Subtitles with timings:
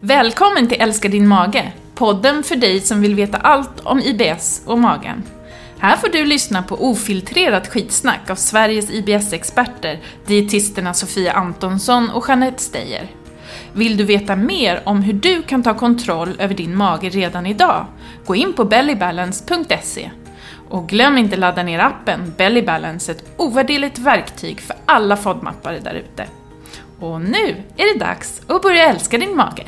[0.00, 4.78] Välkommen till Älska din mage, podden för dig som vill veta allt om IBS och
[4.78, 5.22] magen.
[5.78, 12.62] Här får du lyssna på ofiltrerat skitsnack av Sveriges IBS-experter, dietisterna Sofia Antonsson och Jeanette
[12.62, 13.10] Steyer.
[13.72, 17.86] Vill du veta mer om hur du kan ta kontroll över din mage redan idag?
[18.26, 20.10] Gå in på bellybalance.se.
[20.68, 25.94] Och glöm inte ladda ner appen Belly Balance, ett ovärderligt verktyg för alla FODMappare där
[25.94, 26.26] ute.
[27.00, 29.66] Och nu är det dags att börja älska din mage.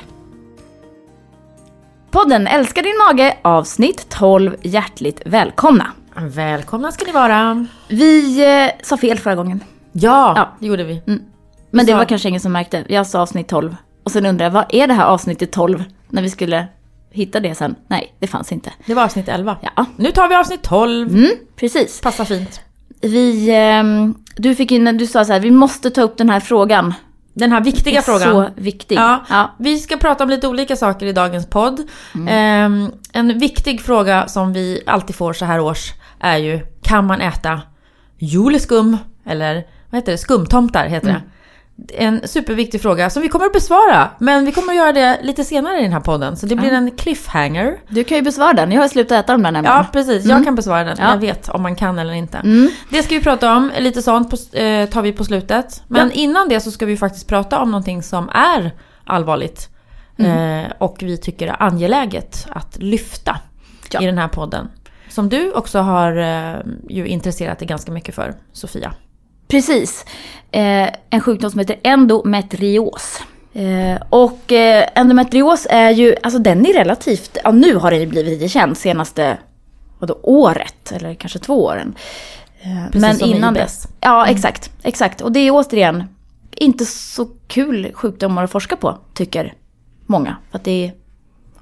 [2.11, 4.57] Podden Älskar din mage avsnitt 12.
[4.63, 5.87] Hjärtligt välkomna.
[6.17, 7.67] Välkomna ska ni vara.
[7.89, 9.65] Vi eh, sa fel förra gången.
[9.93, 10.57] Ja, Ja.
[10.61, 11.03] det gjorde vi.
[11.07, 11.23] Mm.
[11.71, 12.85] Men det sa- var kanske ingen som märkte.
[12.89, 13.77] Jag sa avsnitt 12.
[14.05, 15.85] Och sen undrar jag, vad är det här avsnittet 12?
[16.09, 16.67] När vi skulle
[17.11, 17.75] hitta det sen.
[17.89, 18.73] Nej, det fanns inte.
[18.87, 19.57] Det var avsnitt 11.
[19.77, 21.09] Ja, Nu tar vi avsnitt 12.
[21.09, 22.01] mm, precis.
[22.01, 22.61] Passar fint.
[23.01, 26.41] Vi, ehm, du fick in, du sa så här, vi måste ta upp den här
[26.41, 26.95] frågan.
[27.39, 28.31] Den här viktiga frågan.
[28.31, 28.97] Så viktig.
[28.99, 29.25] Ja.
[29.29, 29.55] ja.
[29.59, 31.83] Vi ska prata om lite olika saker i dagens podd.
[32.15, 32.29] Mm.
[32.29, 37.21] Ehm, en viktig fråga som vi alltid får så här års är ju, kan man
[37.21, 37.61] äta
[38.19, 38.97] juleskum?
[39.27, 40.19] Eller vad heter det?
[40.19, 41.21] Skumtomtar heter Mm.
[41.23, 41.29] det.
[41.95, 44.11] En superviktig fråga som vi kommer att besvara.
[44.19, 46.37] Men vi kommer att göra det lite senare i den här podden.
[46.37, 47.77] Så det blir en cliffhanger.
[47.89, 48.73] Du kan ju besvara den.
[48.73, 49.77] Jag har slutat äta dem där nämligen.
[49.77, 50.25] Ja, precis.
[50.25, 50.37] Mm.
[50.37, 50.97] Jag kan besvara den.
[51.01, 51.11] Ja.
[51.11, 52.39] Jag vet om man kan eller inte.
[52.39, 52.69] Mm.
[52.91, 55.83] Det ska vi prata om, lite sånt på, eh, tar vi på slutet.
[55.89, 56.13] Men Ja.
[56.15, 59.69] innan det så ska vi faktiskt prata om någonting som är allvarligt.
[60.19, 60.65] Mm.
[60.65, 63.37] Eh, och vi tycker är angeläget att lyfta
[63.91, 64.03] Ja.
[64.03, 64.69] i den här podden.
[65.09, 66.57] Som du också har eh,
[66.89, 68.93] ju intresserat dig ganska mycket för, Sofia.
[69.49, 70.05] Precis.
[70.51, 73.21] Eh, en sjukdom som heter endometrios.
[73.53, 78.07] Eh, och eh, endometrios är ju, alltså den är relativt, ja nu har den ju
[78.07, 79.39] blivit lite känd senaste,
[79.99, 81.95] vadå, året, eller kanske två åren.
[82.61, 83.63] Eh, Precis som med innan IBS.
[83.63, 83.89] dess.
[84.01, 85.21] Ja, exakt, exakt.
[85.21, 86.05] Och det är återigen
[86.51, 89.55] inte så kul sjukdomar att forska på, tycker
[90.07, 90.37] många.
[90.51, 90.93] För att det är,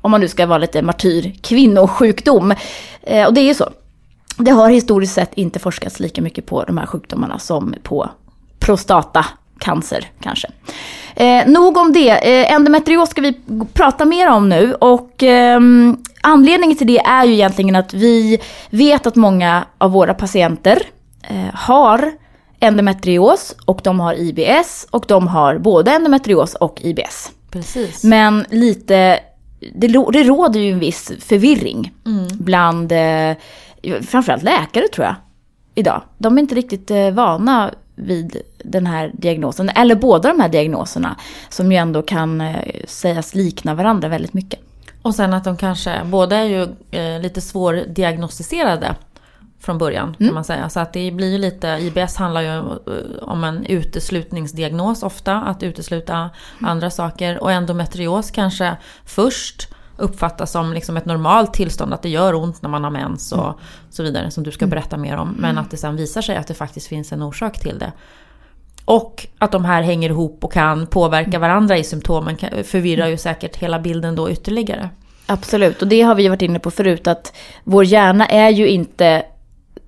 [0.00, 2.54] om man nu ska vara lite martyr, kvinnosjukdom.
[3.02, 3.70] Eh, och det är ju så.
[4.36, 8.10] Det har historiskt sett inte forskats lika mycket på de här sjukdomarna som på
[8.58, 10.48] prostatacancer kanske.
[11.14, 12.10] Eh, nog om det.
[12.10, 13.40] Eh, endometrios ska vi
[13.72, 14.74] prata mer om nu.
[14.74, 18.38] Och ehm, anledningen till det är ju egentligen att vi
[18.70, 20.82] vet att många av våra patienter
[21.22, 22.12] eh, har
[22.60, 27.32] endometrios och de har IBS och de har både endometrios och IBS.
[27.50, 28.04] Precis.
[28.04, 29.20] Men lite,
[29.74, 31.92] det, det råder ju en viss förvirring
[32.32, 33.32] bland eh,
[34.02, 35.14] framförallt läkare tror jag
[35.74, 36.02] idag.
[36.18, 41.16] De är inte riktigt eh, vana vid den här diagnosen, eller båda de här diagnoserna
[41.48, 44.60] som ju ändå kan eh, sägas likna varandra väldigt mycket.
[45.02, 48.94] Och sen att de kanske, båda är ju eh, lite svårdiagnostiserade
[49.60, 50.34] från början kan Mm.
[50.34, 50.68] man säga.
[50.68, 52.62] Så att det blir ju lite, IBS handlar ju
[53.22, 56.30] om en uteslutningsdiagnos ofta, att utesluta Mm.
[56.70, 57.42] andra saker.
[57.42, 62.70] Och endometrios kanske först uppfattas som liksom ett normalt tillstånd, att det gör ont när
[62.70, 63.54] man har mens och Mm.
[63.90, 65.36] så vidare, som du ska berätta mer om.
[65.38, 67.92] Men att det sen visar sig att det faktiskt finns en orsak till det.
[68.84, 73.56] Och att de här hänger ihop och kan påverka varandra i symptomen förvirrar ju säkert
[73.56, 74.90] hela bilden då ytterligare.
[75.26, 79.22] Absolut, och det har vi varit inne på förut att vår hjärna är ju inte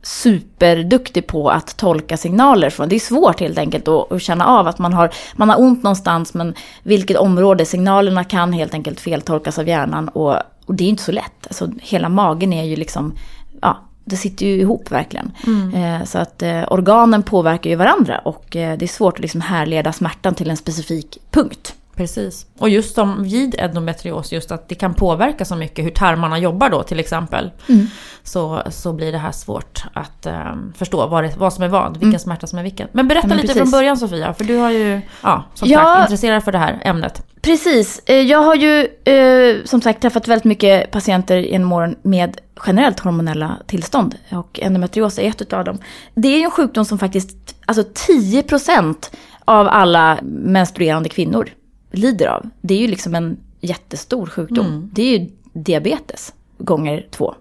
[0.02, 2.88] superduktig på att tolka signaler från.
[2.88, 5.82] Det är svårt helt enkelt att, att känna av att man har, man har ont
[5.82, 10.88] någonstans men vilket område, signalerna kan helt enkelt feltolkas av hjärnan och, och det är
[10.88, 11.46] inte så lätt.
[11.46, 13.14] Alltså, hela magen är ju liksom,
[13.60, 15.32] ja, det sitter ju ihop verkligen.
[15.74, 19.40] Eh, så att eh, organen påverkar ju varandra och eh, det är svårt att liksom
[19.40, 21.74] härleda smärtan till en specifik punkt.
[21.98, 22.46] Precis.
[22.58, 26.70] Och just som vid endometrios, just att det kan påverka så mycket hur tarmarna jobbar
[26.70, 27.50] då till exempel.
[27.68, 27.86] Mm.
[28.22, 31.96] Så, så blir det här svårt att eh, förstå vad, det, vad som är vad,
[31.96, 32.88] vilken smärta som är vilken.
[32.92, 33.30] Men berätta Mm.
[33.30, 33.62] Ja, men lite precis.
[33.72, 35.78] från början Sofia, för du har ju, ja, som Ja.
[35.84, 37.22] sagt, intresserad för det här ämnet.
[37.42, 38.02] Precis.
[38.06, 43.00] Eh, Jag har ju eh, som sagt träffat väldigt mycket patienter genom åren med generellt
[43.00, 44.14] hormonella tillstånd.
[44.32, 45.78] Och endometrios är ett av dem.
[46.14, 49.10] Det är ju en sjukdom som faktiskt, alltså 10%
[49.44, 51.48] av alla menstruerande kvinnor
[51.90, 52.48] lider av.
[52.60, 54.90] Det är ju liksom en jättestor sjukdom.
[54.92, 57.34] Det är ju diabetes gånger två.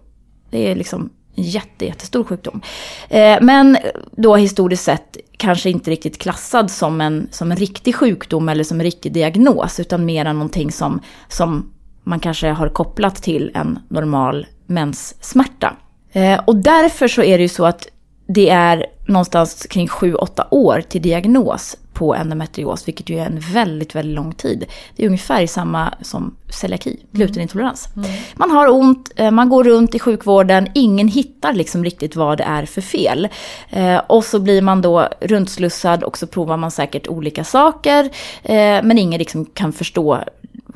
[0.49, 2.61] Det är liksom en jätte, jättestor sjukdom.
[3.09, 3.77] Eh, men
[4.11, 8.79] då historiskt sett kanske inte riktigt klassad som en, som en riktig sjukdom eller som
[8.79, 11.73] en riktig diagnos, utan mer än någonting som, som
[12.03, 15.77] man kanske har kopplat till en normal menssmärta.
[16.11, 17.87] Eh, och därför så är det ju så att
[18.27, 23.95] det är någonstans kring 7-8 år till diagnos på endometrios, vilket ju är en väldigt,
[23.95, 24.65] väldigt lång tid.
[24.95, 27.89] Det är ungefär samma som celiaki, glutenintolerans.
[28.35, 32.43] Man har ont, eh, man går runt i sjukvården, ingen hittar liksom riktigt vad det
[32.43, 33.27] är för fel.
[33.69, 38.03] Eh, och så blir man då runtslussad och så provar man säkert olika saker,
[38.43, 40.19] eh, men ingen liksom kan förstå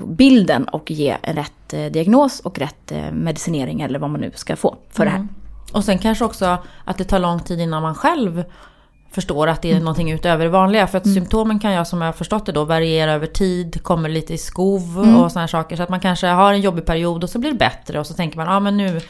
[0.07, 5.05] bilden och ge rätt diagnos och rätt medicinering eller vad man nu ska få för
[5.05, 5.27] det här.
[5.73, 8.43] Och sen kanske också att det tar lång tid innan man själv
[9.11, 9.83] förstår att det är mm.
[9.83, 10.87] någonting utöver det vanliga.
[10.87, 11.15] För att mm.
[11.15, 14.37] symptomen kan jag som jag har förstått det då variera över tid, kommer lite i
[14.37, 15.15] skov mm.
[15.15, 15.75] och sådana saker.
[15.75, 18.13] Så att man kanske har en jobbig period och så blir det bättre och så
[18.13, 19.01] tänker man ja ah, men nu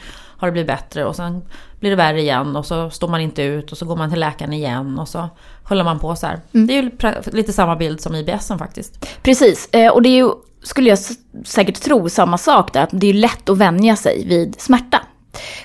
[0.42, 1.42] har det blivit bättre och sen
[1.80, 4.20] blir det värre igen och så står man inte ut och så går man till
[4.20, 5.28] läkaren igen och så
[5.64, 6.40] håller man på så här.
[6.54, 6.66] Mm.
[6.66, 6.90] Det är ju
[7.32, 9.06] lite samma bild som IBS faktiskt.
[9.22, 10.30] Precis, eh, och det är ju,
[10.62, 10.98] skulle jag
[11.44, 12.82] säkert tro, samma sak där.
[12.82, 15.00] Att det är lätt att vänja sig vid smärta.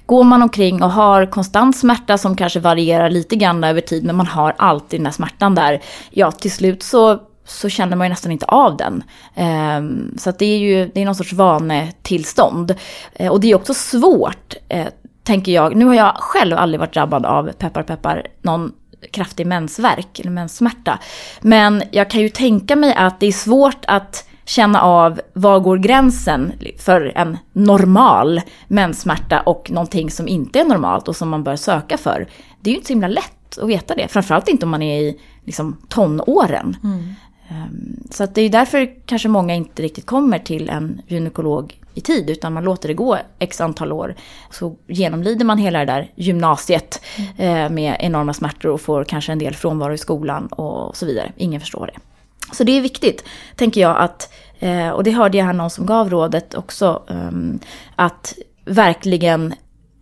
[0.05, 4.15] Går man omkring och har konstant smärta som kanske varierar lite grann över tid men
[4.15, 5.81] man har alltid den här smärtan där.
[6.09, 9.03] Ja, till slut så, så känner man ju nästan inte av den.
[9.35, 12.75] Ehm, så att det är ju det är någon sorts vanetillstånd.
[13.13, 14.87] Eh, och det är också svårt, eh,
[15.23, 15.75] tänker jag.
[15.75, 18.71] Nu har jag själv aldrig varit drabbad av peppar peppar någon
[19.11, 20.99] kraftig mensvärk eller menssmärta.
[21.41, 25.77] Men jag kan ju tänka mig att det är svårt att känna av var går
[25.77, 31.55] gränsen för en normal menssmärta och någonting som inte är normalt och som man bör
[31.55, 32.27] söka för.
[32.61, 35.01] Det är ju inte så himla lätt att veta det, framförallt inte om man är
[35.01, 36.77] i liksom, tonåren.
[36.83, 37.13] Mm.
[37.49, 42.29] Ehm, så det är därför kanske många inte riktigt kommer till en gynekolog i tid,
[42.29, 44.15] utan man låter det gå x antal år.
[44.51, 47.01] Så genomlider man hela det där gymnasiet
[47.37, 47.73] mm.
[47.73, 51.31] med enorma smärtor och får kanske en del frånvaro i skolan och så vidare.
[51.37, 51.99] Ingen förstår det.
[52.51, 53.23] Så det är viktigt,
[53.55, 57.59] tänker jag, att, eh, och det hörde jag här någon som gav rådet också, ehm,
[57.95, 58.33] att
[58.65, 59.53] verkligen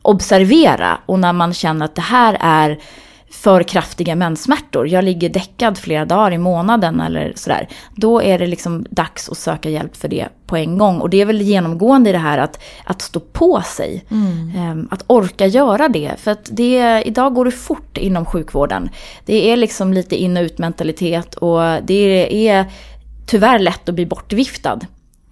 [0.02, 0.98] observera.
[1.06, 2.80] Och när man känner att det här är
[3.36, 7.68] för kraftiga menssmärtor, jag ligger däckad flera dagar i månaden eller sådär.
[7.96, 11.02] Då är det liksom dags att söka hjälp för det på en gång.
[11.02, 14.06] Och det är väl genomgående i det här att, att stå på sig.
[14.12, 14.52] Mm.
[14.58, 16.12] Ehm, att orka göra det.
[16.18, 18.90] För att det, idag går det fort inom sjukvården.
[19.26, 22.66] Det är liksom lite in och ut mentalitet och det är
[23.26, 24.80] tyvärr lätt att bli bortviftad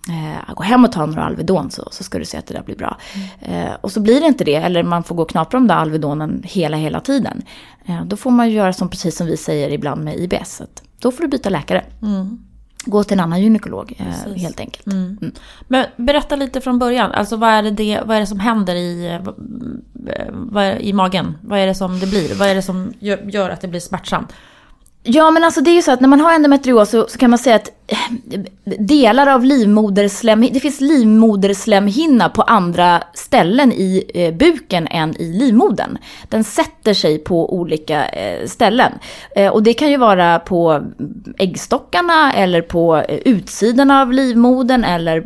[0.10, 2.64] eh, gå hem och ta några Alvedon så, så ska du se att det där
[2.64, 2.98] blir bra.
[3.14, 3.68] Mm.
[3.68, 5.76] Eh, och så blir det inte det, eller man får gå och knapra de där
[5.76, 7.42] Alvedonen hela, hela tiden.
[7.86, 10.62] Eh, då får man ju göra som precis som vi säger ibland med IBS.
[10.62, 11.86] Att då får du byta läkare.
[12.02, 12.40] Mm.
[12.86, 14.88] Gå till en annan gynekolog eh, helt enkelt.
[14.88, 15.18] Mm.
[15.22, 15.34] mm.
[15.68, 17.12] Men berätta lite från början.
[17.12, 21.38] Alltså vad är det, vad är det som händer i, eh, vad, i magen?
[21.42, 22.36] Vad är det som det blir?
[22.36, 24.34] Vad är det som gör, gör att det blir smärtsamt?
[25.04, 27.30] Ja men alltså det är ju så att när man har endometrios så, så kan
[27.30, 27.70] man säga att
[28.64, 35.98] delar av livmoderslemhinnan, det finns livmoderslemhinna på andra ställen i eh, buken än i livmodern.
[36.30, 38.92] Den sätter sig på olika eh, ställen.
[39.36, 40.84] Eh, och det kan ju vara på
[41.38, 45.26] äggstockarna eller på eh, utsidan av livmodern eller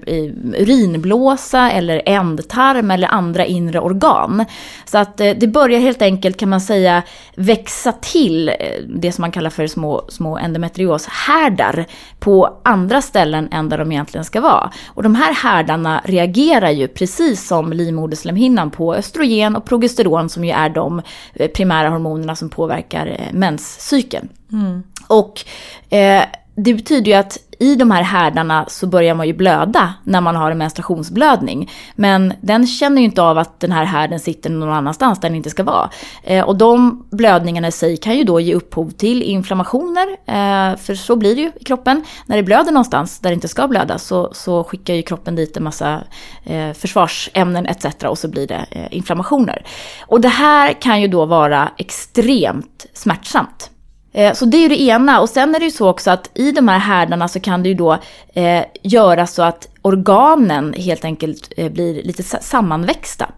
[0.57, 4.45] urinblåsa eller ändtarm eller andra inre organ.
[4.86, 7.04] Så att eh, det börjar helt enkelt kan man säga
[7.36, 8.56] växa till eh,
[8.88, 11.86] det som man kallar för små, små endometrioshärdar
[12.19, 14.71] på andra ställen än där de egentligen ska vara.
[14.88, 20.51] Och de här härdarna reagerar ju precis som livmoderslemhinnan på östrogen och progesteron som ju
[20.51, 21.01] är de
[21.33, 24.29] eh, primära hormonerna som påverkar eh, menscykeln.
[24.51, 24.83] Mm.
[25.07, 25.44] Och
[25.89, 26.23] eh,
[26.57, 30.36] det betyder ju att i de här härdarna så börjar man ju blöda när man
[30.36, 31.71] har en menstruationsblödning.
[31.95, 35.36] Men den känner ju inte av att den här härden sitter någon annanstans där den
[35.36, 35.89] inte ska vara.
[36.24, 40.07] Eh, och de blödningarna i sig kan ju då ge upphov till inflammationer.
[40.09, 42.04] Eh, för så blir det ju i kroppen.
[42.25, 45.57] När det blöder någonstans där det inte ska blöda så, så skickar ju kroppen dit
[45.57, 46.04] en massa
[46.44, 47.85] eh, försvarsämnen etc.
[48.06, 49.66] Och så blir det eh, inflammationer.
[50.02, 53.71] Och det här kan ju då vara extremt smärtsamt.
[54.18, 55.21] Eh, så det är ju det ena.
[55.21, 57.69] Och sen är det ju så också att i de här härdarna så kan det
[57.69, 57.97] ju då
[58.33, 63.30] eh, göra så att organen helt enkelt eh, blir lite sammanväxta.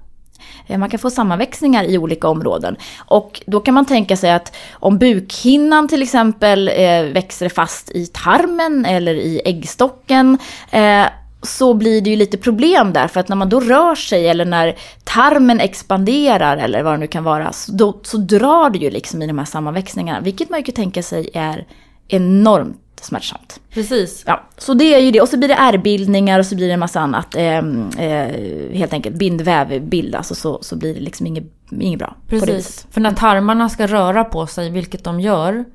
[0.68, 2.76] Eh, man kan få sammanväxningar i olika områden.
[2.98, 8.06] Och då kan man tänka sig att om bukhinnan till exempel eh, växer fast i
[8.06, 10.38] tarmen eller i äggstocken
[10.72, 11.06] eh,
[11.42, 13.08] så blir det ju lite problem där.
[13.08, 17.08] För att när man då rör sig eller när tarmen expanderar eller vad det nu
[17.08, 20.22] kan vara, så, då, så drar det ju liksom i de här sammanväxningarna.
[20.22, 21.68] Vilket man ju kan tänka sig är
[22.08, 23.60] enormt smärtsamt.
[23.70, 24.24] Precis.
[24.28, 25.22] Ja, så det är ju det.
[25.22, 27.36] Och så blir det ärrbildningar och så blir det en massa annat.
[27.36, 32.16] Eh, eh, helt enkelt bindväv bildas och så, så blir det liksom inget, inget bra.
[32.28, 32.88] Precis.
[32.92, 35.66] För när tarmarna ska röra på sig, vilket de gör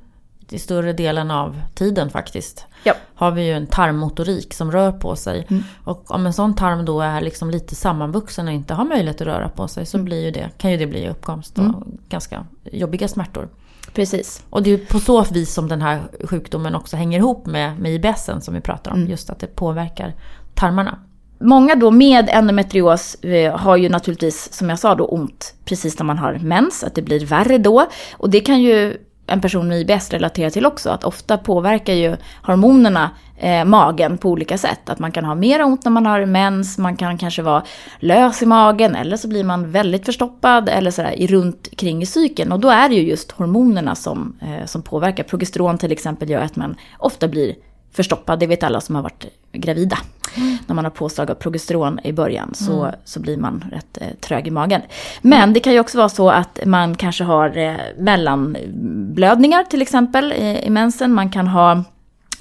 [0.47, 2.67] till större delen av tiden faktiskt.
[2.83, 2.95] Ja.
[3.15, 5.47] Har vi ju en tarmmotorik som rör på sig.
[5.51, 5.63] Mm.
[5.85, 9.27] Och om en sån tarm då är liksom lite sammanvuxen och inte har möjlighet att
[9.27, 10.05] röra på sig så mm.
[10.05, 11.99] blir ju det, kan ju det bli uppkomst av mm.
[12.09, 13.49] ganska jobbiga smärtor.
[13.95, 14.45] Precis.
[14.51, 17.95] Och det är på så vis som den här sjukdomen också hänger ihop med, med
[17.95, 18.97] IBS som vi pratar om.
[18.97, 19.11] Mm.
[19.11, 20.15] Just att det påverkar
[20.55, 20.99] tarmarna.
[21.39, 26.07] Många då med endometrios eh, har ju naturligtvis, som jag sa då, ont precis när
[26.07, 27.87] man har mens, att det blir värre då.
[28.13, 30.91] Och det kan ju en person med IBS relaterar till också.
[30.91, 34.89] Att ofta påverkar ju hormonerna eh, magen på olika sätt.
[34.89, 37.63] Att man kan ha mer ont när man har mens, man kan kanske vara
[37.99, 42.53] lös i magen eller så blir man väldigt förstoppad eller sådär runt kring i cykeln.
[42.53, 45.25] Och då är det ju just hormonerna som, eh, som påverkar.
[45.25, 47.55] Progesteron till exempel gör att man ofta blir
[47.95, 48.39] förstoppad.
[48.39, 49.99] Det vet alla som har varit gravida.
[50.37, 50.57] Mm.
[50.67, 52.95] När man har påslag av progesteron i början så, mm.
[53.05, 54.83] så blir man rätt eh, trög i magen.
[55.23, 60.33] Men det kan ju också vara så att man kanske har eh, mellanblödningar till exempel
[60.33, 61.13] i, i mensen.
[61.13, 61.85] Man kan ha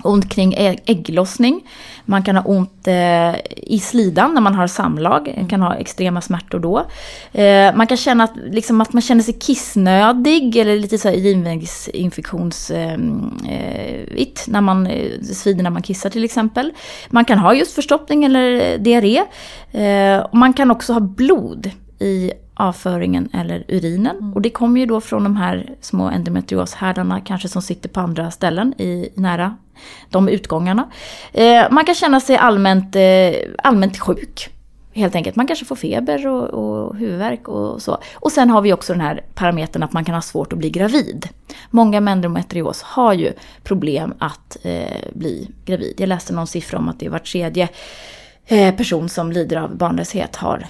[0.04, 0.54] ont kring
[0.86, 1.68] ägglossning.
[2.06, 6.22] Man kan ha ont eh, i slidan när man har samlag, man kan ha extrema
[6.22, 6.86] smärtor då.
[7.32, 11.16] Eh, man kan känna att, liksom, att man känner sig kissnödig eller lite så här
[11.16, 12.94] urinvägsinfektionsvitt eh,
[13.54, 16.72] eh när man eh, svider när man kissar till exempel.
[17.10, 19.24] Man kan ha just förstoppning eller eh, diarré.
[19.72, 24.18] Eh, och man kan också ha blod i avföringen eller urinen.
[24.18, 24.34] Mm.
[24.34, 28.32] Och det kommer ju då från de här små endometrioshärdarna kanske som sitter på andra
[28.32, 29.58] ställen i, nära
[30.10, 30.90] de utgångarna.
[31.32, 33.32] Eh, man kan känna sig allmänt, eh,
[33.64, 34.50] allmänt sjuk.
[34.96, 35.36] Helt enkelt.
[35.36, 37.98] Man kanske får feber och, och huvudvärk och så.
[38.16, 40.70] Och sen har vi också den här parametern att man kan ha svårt att bli
[40.70, 41.30] gravid.
[41.70, 43.34] Många med endometrios har ju
[43.64, 45.94] problem att eh, bli gravid.
[45.98, 47.70] Jag läste någon siffra om att det är var tredje
[48.46, 50.68] eh, person som lider av barnlöshet har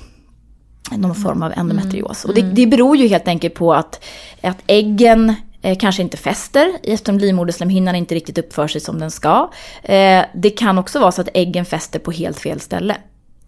[0.92, 2.26] någon form av endometrios.
[2.26, 2.30] Mm.
[2.30, 4.04] Och det, det beror ju helt enkelt på att,
[4.42, 9.50] att äggen eh, kanske inte fäster eftersom livmoderslemhinnan inte riktigt uppför sig som den ska.
[9.84, 12.98] Eh, det kan också vara så att äggen fäster på helt fel ställe.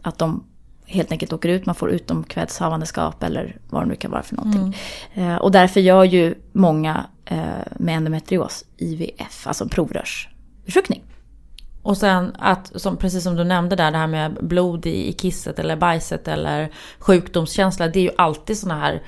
[0.02, 0.44] Att de
[0.86, 4.78] helt enkelt åker ut, man får utomkvällshavandeskap eller vad det nu kan vara för någonting.
[5.14, 5.30] Mm.
[5.32, 7.38] Eh, och därför gör ju många eh,
[7.80, 11.04] med endometrios IVF, alltså provrörsbefruktning.
[11.86, 15.14] Och sen att, som, precis som du nämnde där, det här med blod i, i
[15.14, 17.88] kisset eller bajset eller sjukdomskänsla.
[17.88, 19.04] Det är ju alltid sådana här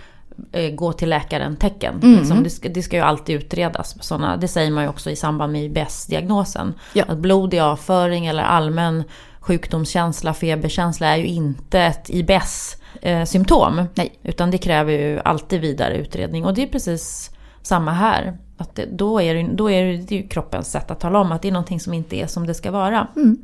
[0.51, 1.99] eh, gå till läkaren-tecken.
[2.03, 2.19] Mm.
[2.19, 4.03] Liksom, det, ska, det ska ju alltid utredas.
[4.03, 6.73] Såna, det säger man ju också i samband med IBS-diagnosen.
[6.93, 7.03] Ja.
[7.07, 9.03] Att blod i avföring eller allmän
[9.39, 13.79] sjukdomskänsla, feberkänsla är ju inte ett IBS-symptom.
[13.79, 16.45] Eh, Utan det kräver ju alltid vidare utredning.
[16.45, 17.31] Och det är precis
[17.61, 18.37] samma här.
[18.57, 21.41] Att det, då är, det, då är det ju kroppens sätt att tala om att
[21.41, 23.07] det är någonting som inte är som det ska vara.
[23.15, 23.37] Mm.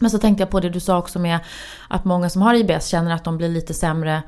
[0.00, 1.38] Men så tänkte jag på det du sa också med
[1.88, 4.22] att många som har IBS känner att de blir lite sämre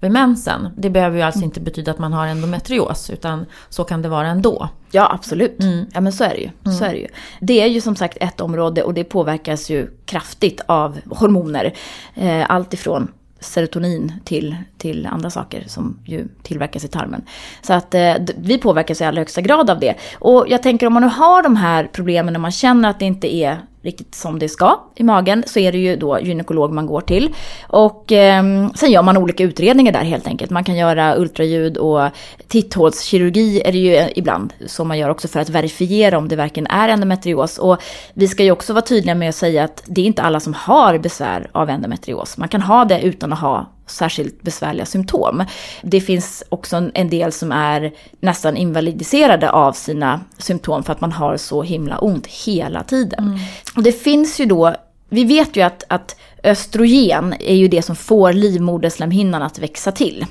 [0.00, 0.68] vid mensen.
[0.76, 1.44] Det behöver ju alltså mm.
[1.44, 4.68] inte betyda att man har endometrios utan så kan det vara ändå.
[4.90, 5.86] Ja absolut, mm.
[5.92, 6.50] ja men så är, det ju.
[6.64, 6.78] Mm.
[6.78, 7.08] så är det ju.
[7.40, 11.74] Det är ju som sagt ett område och det påverkas ju kraftigt av hormoner.
[12.14, 13.08] Eh, allt ifrån
[13.42, 17.22] serotonin till, till andra saker som ju tillverkas i tarmen.
[17.62, 19.94] Så att eh, vi påverkas i allra högsta grad av det.
[20.18, 23.04] Och jag tänker om man nu har de här problemen och man känner att det
[23.04, 26.86] inte är riktigt som det ska i magen så är det ju då gynekolog man
[26.86, 27.34] går till.
[27.68, 28.42] Och eh,
[28.74, 30.50] sen gör man olika utredningar där helt enkelt.
[30.50, 32.08] Man kan göra ultraljud och
[32.48, 36.36] titthålskirurgi är det ju eh, ibland som man gör också för att verifiera om det
[36.36, 37.58] verkligen är endometrios.
[37.58, 37.82] Och
[38.14, 40.54] vi ska ju också vara tydliga med att säga att det är inte alla som
[40.54, 42.38] har besvär av endometrios.
[42.38, 45.44] Man kan ha det utan att ha särskilt besvärliga symptom.
[45.82, 51.12] Det finns också en del som är nästan invalidiserade av sina symptom för att man
[51.12, 53.24] har så himla ont hela tiden.
[53.24, 53.38] Mm.
[53.76, 54.74] Och det finns ju då,
[55.08, 60.26] vi vet ju att, att östrogen är ju det som får livmoderslemhinnan att växa till.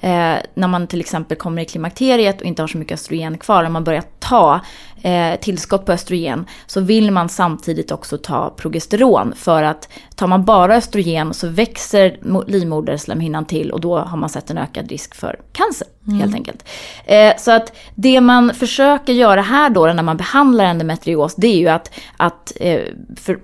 [0.00, 3.62] Eh, när man till exempel kommer i klimakteriet och inte har så mycket östrogen kvar,
[3.62, 4.60] när man börjar ta
[5.02, 9.32] eh, tillskott på östrogen så vill man samtidigt också ta progesteron.
[9.36, 14.50] För att tar man bara östrogen så växer livmoderslemhinnan till och då har man sett
[14.50, 15.86] en ökad risk för cancer.
[16.06, 16.20] Mm.
[16.20, 16.68] Helt enkelt.
[17.04, 21.58] Eh, så att det man försöker göra här då när man behandlar endometrios det är
[21.58, 22.80] ju att, att eh,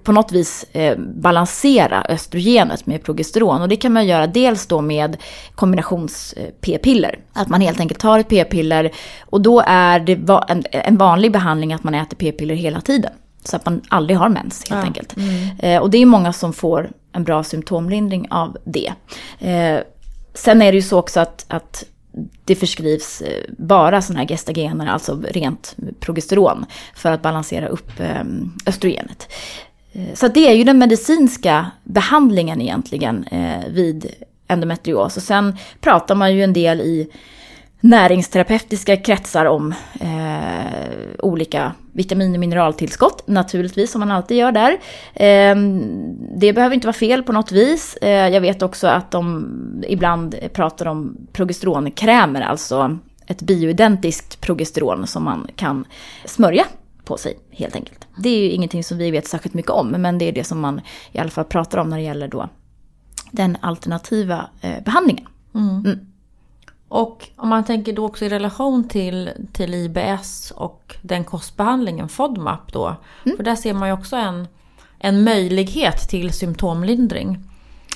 [0.02, 3.62] på något vis eh, balansera östrogenet med progesteron.
[3.62, 5.17] Och det kan man göra dels då med
[5.55, 7.19] kombinations-p-piller.
[7.33, 10.19] Att man helt enkelt tar ett p-piller och då är det
[10.71, 13.12] en, vanlig behandling att man äter p-piller hela tiden.
[13.45, 14.87] Så att man aldrig har mens helt ja.
[14.87, 15.17] enkelt.
[15.17, 15.59] Mm.
[15.59, 18.93] Eh, och det är många som får en bra symptomlindring av det.
[19.38, 19.81] Eh,
[20.35, 21.85] sen är det ju så också att, att
[22.45, 28.23] det förskrivs eh, bara sådana här gestagener, alltså rent progesteron, för att balansera upp eh,
[28.67, 29.29] östrogenet.
[29.92, 34.07] Eh, så det är ju den medicinska behandlingen egentligen eh, vid
[34.49, 35.16] endometrios.
[35.16, 37.11] Och sen pratar man ju en del i
[37.80, 44.73] näringsterapeutiska kretsar om eh, olika vitamin och mineraltillskott, naturligtvis som man alltid gör där.
[45.14, 45.57] Eh,
[46.37, 47.97] det behöver inte vara fel på något vis.
[47.97, 55.25] Eh, jag vet också att de ibland pratar om progesteronkrämer, alltså ett bioidentiskt progesteron som
[55.25, 55.85] man kan
[56.25, 56.64] smörja
[57.09, 58.07] på sig helt enkelt.
[58.17, 60.61] Det är ju ingenting som vi vet särskilt mycket om, men det är det som
[60.61, 60.81] man
[61.12, 62.49] i alla fall pratar om när det gäller då
[63.31, 65.29] den alternativa eh, behandlingen.
[65.55, 65.85] Mm.
[65.85, 65.99] Mm.
[66.88, 72.73] Och om man tänker då också i relation till, till IBS och den kostbehandlingen, FODMAP
[72.73, 72.97] då.
[73.25, 73.37] Mm.
[73.37, 74.49] För där ser man ju också en,
[74.99, 77.45] en möjlighet till symptomlindring.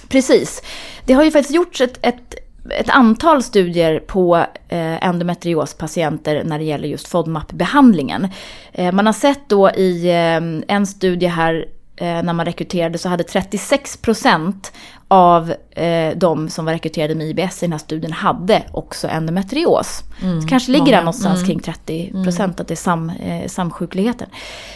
[0.08, 0.62] Precis.
[1.06, 2.34] Det har ju faktiskt gjorts ett, ett,
[2.70, 4.36] ett antal studier på
[4.68, 8.28] eh, endometriospatienter när det gäller just FODMAP-behandlingen.
[8.72, 11.66] Eh, man har sett då i eh, en studie här
[12.00, 14.72] när man rekryterade så hade 36%
[15.12, 20.02] av eh, de som var rekryterade med IBS i den här studien hade också endometrios.
[20.42, 20.98] så kanske ligger många.
[21.00, 24.28] någonstans kring 30% att det är sam, eh, samsjukligheten.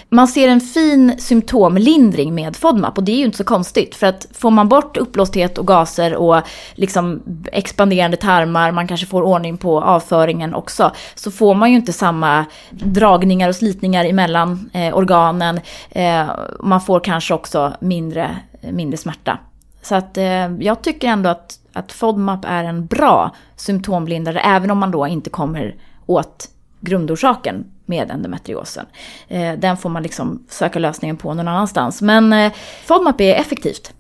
[0.09, 4.07] Man ser en fin symptomlindring med FODMAP och det är ju inte så konstigt för
[4.07, 6.43] att får man bort uppblåsthet och gaser och
[6.75, 11.93] liksom expanderande tarmar, man kanske får ordning på avföringen också, så får man ju inte
[11.93, 15.61] samma dragningar och slitningar emellan eh, organen.
[15.91, 16.27] Eh,
[16.61, 19.39] man får kanske också mindre, mindre smärta.
[19.87, 20.25] Så att eh,
[20.61, 25.31] jag tycker ändå att, att FODMAP är en bra symptomlindare, även om man då inte
[25.31, 25.77] kommer
[26.07, 26.49] åt
[26.81, 28.87] grundorsaken med endometriosen.
[29.29, 32.03] Eh, den får man liksom söka lösningen på någon annanstans.
[32.03, 32.53] Men eh,
[32.85, 33.93] FODMAP är effektivt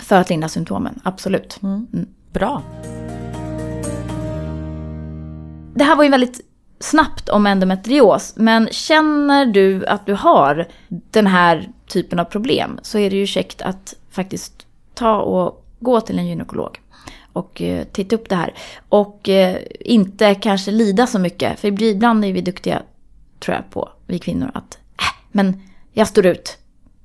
[0.00, 1.60] för att lindra symptomen, absolut.
[2.32, 2.62] Bra.
[5.74, 6.40] Det här var ju väldigt
[6.80, 12.98] snabbt om endometrios, men känner du att du har den här typen av problem så
[12.98, 14.65] är det ju käckt att faktiskt
[14.96, 16.80] ta och gå till en gynekolog
[17.32, 18.54] och eh, titta upp det här.
[18.88, 22.82] Och eh, inte kanske lida så mycket, för ibland är vi duktiga,
[23.40, 25.62] tror jag på, vi kvinnor, att äh, men
[25.92, 26.58] jag står ut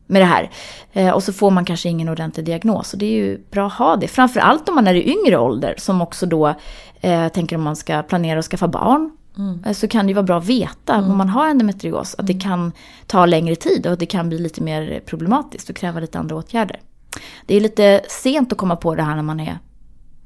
[0.08, 0.52] med det här.
[0.94, 2.94] Eh, och så får man kanske ingen ordentlig diagnos.
[2.94, 4.08] Och det är ju bra att ha det.
[4.08, 6.54] Framförallt om man är i yngre ålder, som också då
[7.02, 9.12] eh, tänker om man ska planera att skaffa barn.
[9.66, 12.34] Eh, Så kan det ju vara bra att veta om man har endometrios, att det
[12.34, 12.72] kan
[13.08, 16.80] ta längre tid och det kan bli lite mer problematiskt och kräva lite andra åtgärder.
[17.46, 19.60] Det är lite sent att komma på det här när man är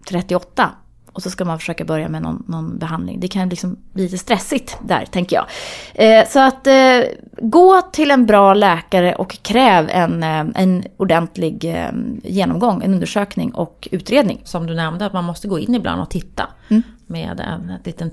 [0.09, 0.71] 38
[1.15, 3.19] och så ska man försöka börja med någon, någon behandling.
[3.19, 5.45] Det kan liksom bli lite stressigt där, tänker jag.
[5.93, 7.01] Eh, så att eh,
[7.41, 11.91] gå till en bra läkare och kräv en, eh, en ordentlig eh,
[12.23, 14.41] genomgång, en undersökning och utredning.
[14.43, 16.47] Som du nämnde, att man måste gå in ibland och titta.
[16.69, 16.83] Mm.
[17.07, 18.09] Med en liten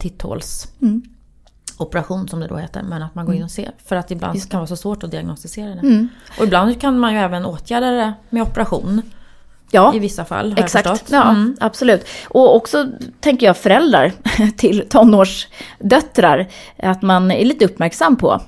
[1.85, 2.83] titthålsoperation som det då heter.
[2.83, 3.73] Men att man går in och ser.
[3.85, 5.81] För att ibland kan det vara så svårt att diagnostisera det.
[5.81, 6.09] Mm.
[6.38, 9.03] Och ibland kan man ju även åtgärda det med operation.
[9.75, 11.57] Ja, I vissa fall har Exakt, ja Mm.
[11.61, 12.07] absolut.
[12.29, 12.87] Och också
[13.21, 14.12] tänker jag föräldrar
[14.57, 16.47] till tonårsdöttrar,
[16.79, 18.40] att man är lite uppmärksam på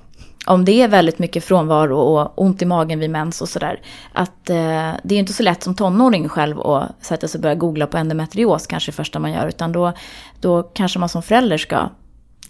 [0.47, 3.81] om det är väldigt mycket frånvaro och ont i magen vid mens och sådär.
[4.13, 7.55] Att eh, det är inte så lätt som tonåring själv att sätta sig och börja
[7.55, 9.93] googla på endometrios kanske första man gör, utan då,
[10.41, 11.89] då kanske man som förälder ska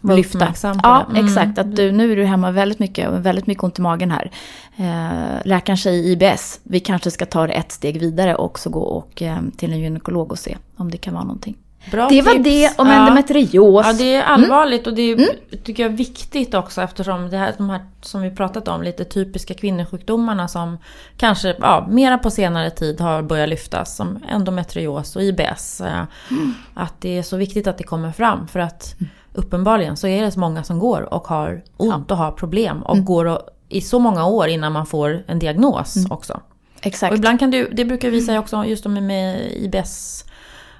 [0.04, 0.38] Vara lyfta.
[0.38, 1.18] uppmärksam på ja, det.
[1.18, 1.26] Mm.
[1.26, 1.58] exakt.
[1.58, 4.30] Att du, nu är du hemma väldigt mycket och väldigt mycket ont i magen här.
[4.76, 8.80] Eh, läkaren säger IBS, vi kanske ska ta det ett steg vidare och också gå
[8.80, 11.56] och, eh, till en gynekolog och se om det kan vara någonting.
[11.90, 12.44] Bra det var tips.
[12.44, 12.92] det om Ja.
[12.94, 13.86] endometrios.
[13.86, 15.28] Ja, det är allvarligt och det är, Mm.
[15.64, 19.04] tycker jag är viktigt också eftersom det här, de här som vi pratat om, lite
[19.04, 20.78] typiska kvinnosjukdomarna som
[21.16, 25.80] kanske ja, mera på senare tid har börjat lyftas som endometrios och IBS.
[25.80, 26.54] eh, Mm.
[26.74, 28.94] Att det är så viktigt att det kommer fram för att
[29.34, 32.94] uppenbarligen så är det så många som går och har ont och har problem och
[32.94, 33.04] Mm.
[33.04, 36.40] går och, i så många år innan man får en diagnos också.
[36.82, 37.10] Exakt.
[37.12, 40.24] Och ibland kan du, det brukar visa sig också just med, med IBS,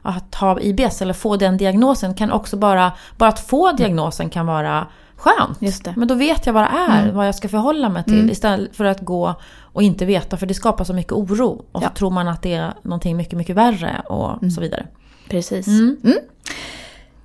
[0.02, 4.46] att ha IBS eller få den diagnosen kan också bara, bara att få diagnosen kan
[4.46, 4.86] vara
[5.16, 5.62] skönt.
[5.62, 5.94] Just det.
[5.96, 8.84] Men då vet jag vad det är, vad jag ska förhålla mig till istället för
[8.84, 11.64] att gå och inte veta för det skapar så mycket oro.
[11.72, 11.88] Och Ja.
[11.88, 14.86] så tror man att det är någonting mycket, mycket värre och så vidare.
[15.30, 15.66] Precis.
[15.66, 15.96] Mm.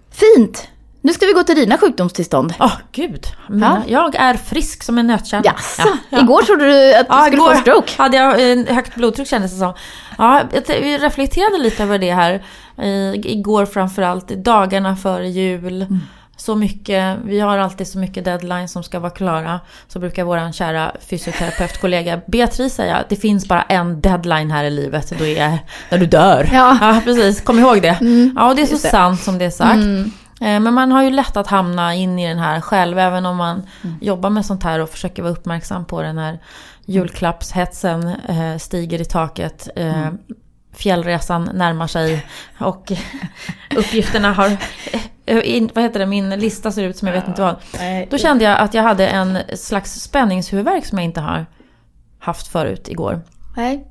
[0.10, 0.68] Fint!
[1.02, 2.54] Nu ska vi gå till dina sjukdomstillstånd.
[2.60, 5.44] Åh gud, mina, jag är frisk som en nötkärna.
[5.46, 6.20] Ja, ja.
[6.20, 7.92] Igår trodde du att du Ja, skulle få stroke.
[7.98, 9.74] hade jag eh, högt blodtryck kändes det som.
[10.18, 12.44] Ja, vi reflekterade lite över det här
[12.84, 15.82] i, igår framförallt, dagarna före jul.
[15.82, 16.00] Mm.
[16.38, 19.60] Så mycket, vi har alltid så mycket deadlines som ska vara klara.
[19.88, 25.14] Så brukar vår kära fysioterapeutkollega Beatrice säga det finns bara en deadline här i livet,
[25.20, 25.60] då är
[25.90, 26.50] när du dör.
[26.54, 27.02] Ja.
[27.06, 27.98] precis, kom ihåg det.
[28.36, 29.76] Ja, och det är så sant som det är sagt.
[29.76, 30.12] Mm.
[30.41, 33.38] Eh, Men man har ju lätt att hamna in i den här själv, även om
[33.38, 33.95] man Mm.
[34.02, 36.39] jobbar med sånt här och försöker vara uppmärksam på den här
[36.86, 39.69] julklappshetsen eh, stiger i taket.
[39.75, 40.17] Eh, Mm.
[40.73, 42.25] Fjällresan närmar sig
[42.60, 42.91] och
[43.78, 44.58] uppgifterna har...
[45.75, 46.06] vad heter det?
[46.06, 47.56] Min lista ser ut som jag vet inte vad.
[48.10, 51.45] Då kände jag att jag hade en slags spänningshuvudvärk som jag inte har
[52.19, 53.21] haft förut igår.
[53.58, 53.88] Nej.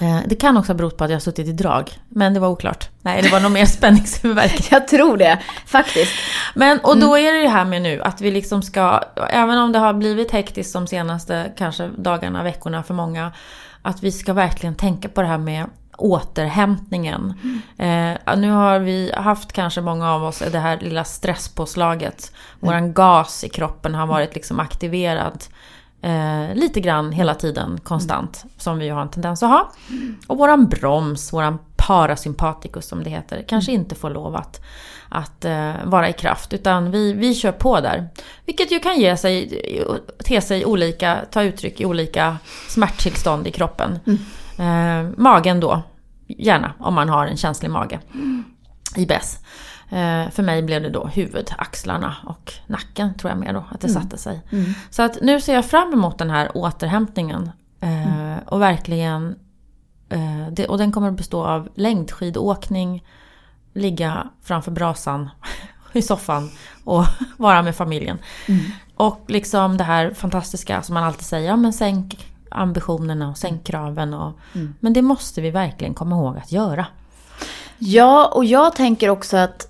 [0.00, 2.40] Eh, Det kan också ha berott på att jag har suttit i drag, men det
[2.40, 2.88] var oklart.
[3.02, 4.66] Nej, det var nog mer spänningshuvudvärk.
[4.72, 6.12] Jag tror det, faktiskt.
[6.54, 9.00] Men och då är det det här med nu att vi liksom ska,
[9.30, 13.32] även om det har blivit hektiskt de senaste kanske dagarna, veckorna för många,
[13.82, 15.66] att vi ska verkligen tänka på det här med
[15.98, 17.34] återhämtningen.
[17.78, 22.32] Eh, nu har vi haft kanske många av oss det här lilla stresspåslaget.
[22.60, 25.44] Våran gas i kroppen har varit liksom aktiverad
[26.02, 28.44] eh, lite grann hela tiden konstant.
[28.56, 29.72] Som vi har en tendens att ha.
[30.26, 34.60] Och våran broms, våran parasympaticus som det heter, kanske inte får lov att,
[35.08, 36.52] att eh, vara i kraft.
[36.52, 38.08] Utan vi, vi kör på där.
[38.46, 39.62] Vilket ju kan ge sig,
[40.24, 42.36] te sig olika, ta uttryck i olika
[42.68, 43.98] smärttillstånd i kroppen.
[44.58, 45.82] Eh, magen då,
[46.26, 48.00] gärna om man har en känslig mage.
[48.96, 49.38] IBS.
[49.92, 53.80] Eh, för mig blev det då huvud, axlarna och nacken tror jag mer då att
[53.80, 54.40] det satte sig.
[54.90, 57.50] Så att nu ser jag fram emot den här återhämtningen.
[57.80, 59.34] Eh, och verkligen
[60.12, 63.04] Eh, och den kommer att bestå av längdskidåkning,
[63.72, 65.30] ligga framför brasan
[65.92, 66.50] i soffan
[66.84, 67.04] och
[67.36, 68.18] vara med familjen.
[68.96, 73.64] Och liksom det här fantastiska som man alltid säger, ja men sänk ambitionerna och sänk
[73.64, 74.14] kraven.
[74.14, 74.32] Och,
[74.80, 76.86] Men det måste vi verkligen komma ihåg att göra.
[77.78, 79.68] Ja, och jag tänker också att,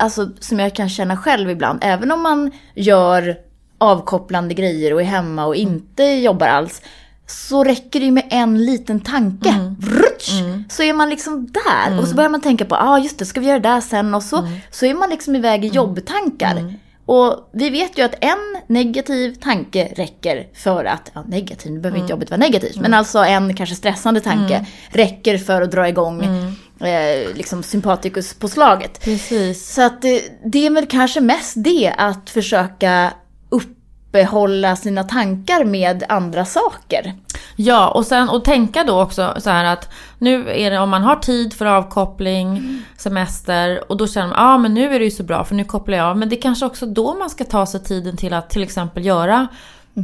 [0.00, 3.36] alltså som jag kan känna själv ibland, även om man gör
[3.78, 6.82] avkopplande grejer och är hemma och inte jobbar alls,
[7.26, 9.54] så räcker det ju med en liten tanke.
[9.78, 10.30] Vrutsch,
[10.68, 11.98] Så är man liksom där.
[12.00, 13.80] Och så börjar man tänka på, ja ah, just det, ska vi göra det där
[13.80, 14.14] sen?
[14.14, 16.74] Och så, så är man liksom iväg i jobbtankar.
[17.06, 21.98] Och vi vet ju att en negativ tanke räcker för att, ja negativ, nu behöver
[21.98, 26.22] inte jobbet vara negativt, men alltså en kanske stressande tanke räcker för att dra igång
[26.80, 29.04] eh, liksom sympatikuspåslaget.
[29.04, 29.74] Precis.
[29.74, 33.12] Så att det, det är väl kanske mest det, att försöka
[33.50, 37.14] uppehålla sina tankar med andra saker.
[37.56, 39.88] Ja, och, sen, och tänka då också så här att
[40.18, 44.44] nu är det om man har tid för avkoppling, semester och då känner man ja
[44.44, 46.18] ah, men nu är det ju så bra för nu kopplar jag av.
[46.18, 49.06] Men det är kanske också då man ska ta sig tiden till att till exempel
[49.06, 49.48] göra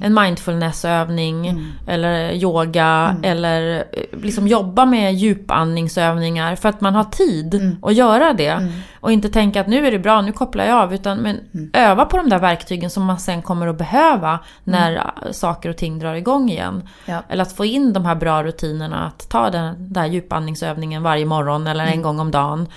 [0.02, 7.76] en mindfulnessövning eller yoga eller eh, liksom jobba med djupandningsövningar för att man har tid
[7.82, 8.72] att göra det.
[9.00, 10.94] Och inte tänka att nu är det bra, nu kopplar jag av.
[10.94, 11.40] Utan men
[11.72, 15.76] öva på de där verktygen som man sen kommer att behöva när eh, saker och
[15.76, 16.88] ting drar igång igen.
[17.04, 17.22] Ja.
[17.28, 21.66] Eller att få in de här bra rutinerna, att ta den där djupandningsövningen varje morgon
[21.66, 22.68] eller en gång om dagen.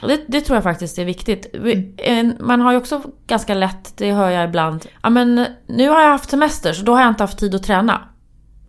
[0.00, 1.54] Det, det tror jag faktiskt är viktigt.
[2.40, 6.08] Man har ju också ganska lätt, det hör jag ibland, ja men nu har jag
[6.08, 8.00] haft semester så då har jag inte haft tid att träna.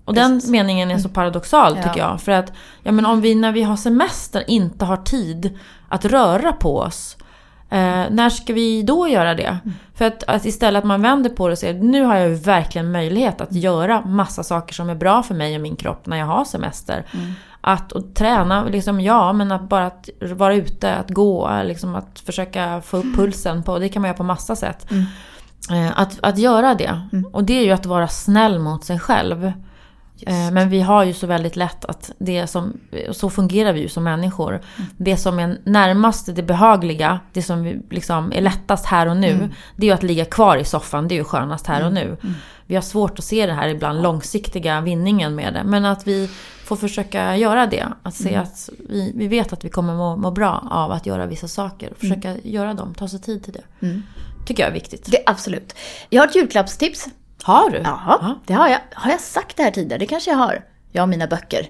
[0.06, 0.52] Och den Precis.
[0.52, 1.84] meningen är så paradoxal Ja.
[1.84, 2.22] tycker jag.
[2.22, 2.54] För att
[2.84, 7.18] ja, men om vi när vi har semester inte har tid att röra på oss.
[7.70, 9.58] Eh, när ska vi då göra det?
[9.96, 12.36] För att, att istället att man vänder på det och säger nu har jag ju
[12.36, 16.18] verkligen möjlighet att göra massa saker som är bra för mig och min kropp när
[16.18, 17.06] jag har semester.
[17.62, 22.20] Att och träna, liksom, ja men att bara att vara ute, att gå, liksom att
[22.20, 24.88] försöka få upp pulsen på, det kan man göra på massa sätt.
[25.72, 27.02] Eh, Att, att göra det.
[27.34, 29.46] Och det är ju att vara snäll mot sig själv.
[30.28, 32.78] Eh, Men vi har ju så väldigt lätt att det som,
[33.12, 34.62] så fungerar vi ju som människor.
[34.98, 39.50] Det som är närmast det behagliga, det som liksom är lättast här och nu.
[39.76, 42.18] Det är ju att ligga kvar i soffan, det är ju skönast här och nu.
[42.68, 45.64] Vi har svårt att se det här ibland långsiktiga vinningen med det.
[45.64, 46.30] Men att vi
[46.64, 47.86] får försöka göra det.
[48.04, 51.26] Att se att vi, vi vet att vi kommer må, må bra av att göra
[51.26, 51.94] vissa saker.
[52.00, 53.88] Försöka göra dem, ta sig tid till det.
[54.46, 55.12] Tycker jag är viktigt.
[55.12, 55.76] Det, absolut.
[56.10, 57.06] Jag har ett julklappstips.
[57.44, 57.78] Har du?
[57.78, 58.80] Jaha, det har jag.
[58.94, 60.00] Har jag sagt det här tidigare?
[60.00, 60.62] Det kanske jag har.
[60.92, 61.68] Jag och mina böcker.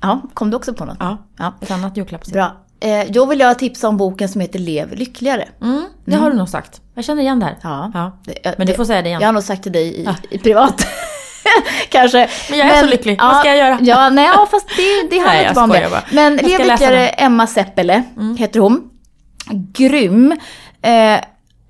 [0.00, 0.96] Ja, kom du också på något?
[1.00, 1.54] Ja, ja.
[1.60, 2.32] ett annat julklappstips.
[2.32, 2.56] Bra.
[2.80, 5.48] Eh, då vill jag tipsa om boken som heter Lev lyckligare.
[5.62, 6.80] Mm, det har du nog sagt.
[6.94, 7.56] Jag känner igen det här.
[7.62, 7.90] Ja.
[7.94, 8.18] ja.
[8.24, 9.20] Det- Men du får säga det igen.
[9.20, 10.86] Jag har nog sagt till dig i, i privat.
[11.88, 12.28] Kanske.
[12.50, 13.18] Men jag är så lycklig.
[13.20, 13.78] Vad ska jag göra?
[13.82, 15.88] Ja, nej, ja, fast det, det handlar inte bara om det.
[15.90, 16.02] bara.
[16.12, 17.08] Men Lev lyckligare.
[17.08, 17.26] Mm.
[17.32, 18.02] Emma Seppele
[18.38, 18.90] heter hon.
[19.72, 20.32] Grym.
[20.82, 21.20] Eh,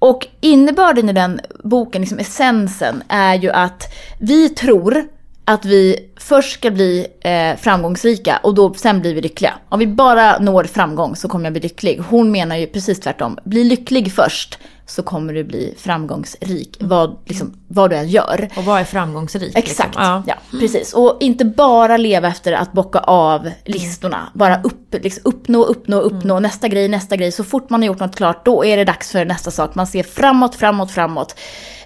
[0.01, 3.83] och innebörden i den boken, liksom essensen, är ju att
[4.19, 5.05] vi tror
[5.45, 9.55] att vi först ska bli eh, framgångsrika och då, sen blir vi lyckliga.
[9.69, 12.01] Om vi bara når framgång så kommer jag bli lycklig.
[12.09, 13.39] Hon menar ju precis tvärtom.
[13.45, 14.59] Bli lycklig först
[14.91, 16.77] så kommer du bli framgångsrik.
[16.81, 18.49] Vad, liksom, vad du än gör.
[18.57, 19.57] Och vad är framgångsrik?
[19.57, 20.03] Exakt, Liksom?
[20.05, 20.23] Ja.
[20.27, 20.59] ja.
[20.61, 20.93] precis.
[20.95, 24.31] Och inte bara leva efter att bocka av listorna.
[24.35, 27.33] Bara upp, liksom, uppnå, uppnå, uppnå, nästa grej, nästa grej.
[27.33, 29.75] Så fort man har gjort något klart, då är det dags för nästa sak.
[29.75, 31.35] Man ser framåt, framåt, framåt.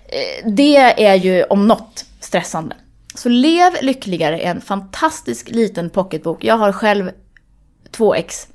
[0.06, 2.76] Eh, Det är ju om något stressande.
[3.14, 6.44] Så Lev lyckligare är en fantastisk liten pocketbok.
[6.44, 7.10] Jag har själv
[7.90, 8.48] två ex.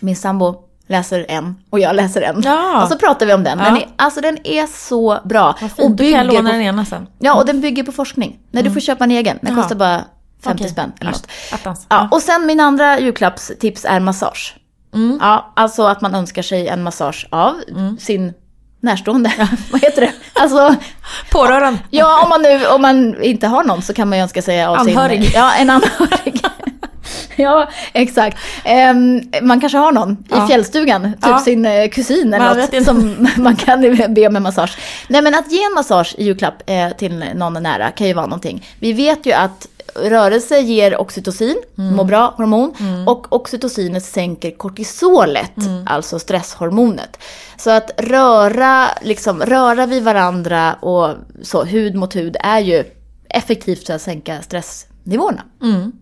[0.00, 2.42] Min sambo läser en och jag läser en.
[2.44, 2.82] Ja.
[2.82, 3.58] Och så pratar vi om den.
[3.58, 3.80] Den Ja.
[3.82, 5.56] är, alltså den är så bra.
[5.60, 5.98] Vad fint.
[5.98, 7.06] Då kan jag låna den ena sen.
[7.18, 8.38] Ja, och den bygger på forskning.
[8.50, 9.38] Nej, du får köpa en egen.
[9.42, 9.62] Den Jaha.
[9.62, 10.00] kostar bara
[10.44, 10.70] 50 Okej.
[10.72, 11.26] spänn eller något.
[11.52, 11.86] Attans.
[11.88, 14.56] Ja, och sen min andra julklappstips är massage.
[15.20, 17.54] Ja, alltså att man önskar sig en massage av
[17.98, 18.32] sin
[18.82, 19.32] närstående.
[19.72, 20.12] Vad heter det?
[20.32, 20.74] Alltså,
[21.30, 21.78] Pårörande.
[21.90, 24.64] ja, om man nu om man inte har någon så kan man ju önska sig
[24.64, 25.24] av Anhörig.
[25.24, 25.32] sin...
[25.34, 26.29] Ja, en anhörig.
[27.44, 28.36] Ja, exakt.
[28.64, 30.44] Ehm, man kanske har någon Ja.
[30.44, 31.38] i fjällstugan, typ Ja.
[31.38, 33.80] sin eh, kusin eller något, som man kan
[34.14, 34.78] be om en massage.
[35.08, 38.26] Nej men att ge en massage i julklapp eh, till någon nära kan ju vara
[38.26, 38.66] någonting.
[38.80, 41.96] Vi vet ju att rörelse ger oxytocin, Mm.
[41.96, 42.74] må bra hormon,
[43.06, 45.82] och oxytocinet sänker kortisolet, Mm.
[45.86, 47.18] alltså stresshormonet.
[47.56, 52.84] Så att röra, liksom, röra vid varandra och så, hud mot hud är ju
[53.28, 55.42] effektivt för att sänka stressnivåerna.
[55.62, 55.92] Mm.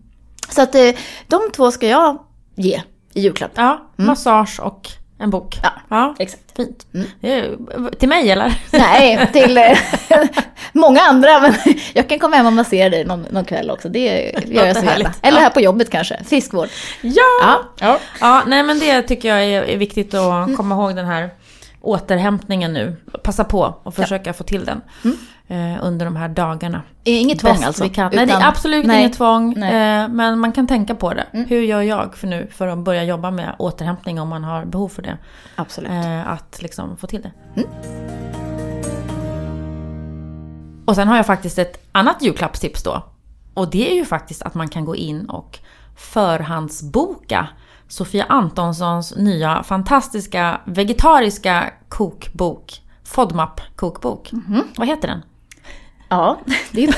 [0.49, 0.89] Så att eh,
[1.27, 2.17] de två ska jag
[2.55, 2.81] ge
[3.13, 3.51] i julklapp.
[3.55, 5.59] Ja, massage och en bok.
[5.63, 5.69] Ja.
[5.89, 6.15] ja.
[6.19, 6.43] Exakt.
[6.55, 6.87] Fint.
[7.21, 7.55] Är,
[7.99, 8.53] till mig eller?
[8.71, 9.77] Nej, till eh,
[10.73, 11.39] många andra.
[11.39, 11.53] Men
[11.93, 13.89] jag kan komma hem och massera dig någon, någon kväll också.
[13.89, 15.13] Det gör jag så gärna.
[15.21, 15.43] Eller Ja.
[15.43, 16.23] här på jobbet kanske.
[16.25, 16.69] Fiskvård.
[17.01, 17.11] Ja!
[17.41, 17.61] Ja.
[17.79, 17.99] ja!
[18.19, 21.29] Ja, nej men det tycker jag är, är viktigt att komma ihåg den här
[21.81, 22.95] återhämtningen nu.
[23.23, 24.81] Passa på och försöka få till den
[25.47, 26.81] eh, under de här dagarna.
[27.03, 27.83] Inget tvång Bäst alltså.
[27.83, 28.11] vi kan.
[28.13, 28.99] nej, det utan- är absolut nej.
[28.99, 29.53] inget tvång.
[29.53, 30.03] Mm.
[30.03, 31.25] Eh, men man kan tänka på det.
[31.31, 34.89] Hur gör jag för nu för att börja jobba med återhämtning om man har behov
[34.89, 35.17] för det?
[35.55, 35.91] Absolut.
[35.91, 37.31] Eh, att liksom få till det.
[37.55, 37.69] Mm.
[40.85, 43.03] Och sen har jag faktiskt ett annat julklappstips då.
[43.53, 45.59] Och det är ju faktiskt att man kan gå in och
[45.95, 47.47] förhandsboka
[47.89, 52.73] Sofia Antonssons nya fantastiska vegetariska kokbok.
[53.05, 54.31] FODMAP kokbok.
[54.31, 54.63] Mhm.
[54.77, 55.21] Vad heter den?
[56.09, 56.39] Ja,
[56.71, 56.95] det,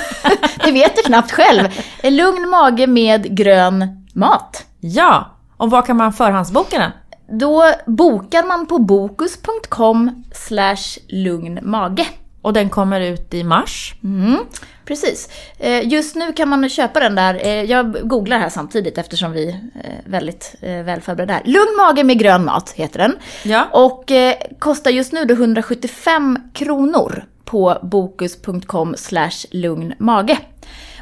[0.65, 1.67] det vet du knappt själv.
[2.03, 4.65] En lugn mage med grön mat.
[4.79, 5.37] Ja!
[5.57, 6.91] Och var kan man förhandsboka den?
[7.39, 12.05] Då bokar man på bokus.com slash lugn mage.
[12.41, 13.95] Och den kommer ut i mars.
[14.03, 14.37] Mm,
[14.85, 15.29] precis.
[15.59, 17.33] Eh, Just nu kan man köpa den där.
[17.45, 19.49] eh, Jag googlar här samtidigt eftersom vi
[19.83, 21.41] är väldigt eh, väl förberedda här.
[21.45, 23.15] Lugn mage med grön mat heter den.
[23.43, 23.67] Ja.
[23.71, 24.11] Och
[24.59, 30.37] kostar just nu då 175 kronor på bokus.com slash lugn mage.